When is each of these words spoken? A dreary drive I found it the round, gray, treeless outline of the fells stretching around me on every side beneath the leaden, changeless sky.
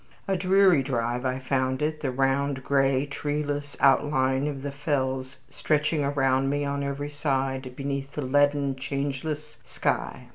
A 0.27 0.35
dreary 0.35 0.81
drive 0.81 1.25
I 1.25 1.37
found 1.37 1.79
it 1.83 1.99
the 1.99 2.09
round, 2.09 2.63
gray, 2.63 3.05
treeless 3.05 3.77
outline 3.79 4.47
of 4.47 4.63
the 4.63 4.71
fells 4.71 5.37
stretching 5.51 6.03
around 6.03 6.49
me 6.49 6.65
on 6.65 6.81
every 6.81 7.11
side 7.11 7.75
beneath 7.75 8.13
the 8.13 8.23
leaden, 8.23 8.75
changeless 8.75 9.57
sky. 9.63 10.29